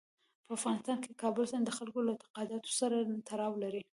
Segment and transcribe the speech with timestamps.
[0.45, 2.95] په افغانستان کې کابل سیند د خلکو له اعتقاداتو سره
[3.29, 3.81] تړاو لري.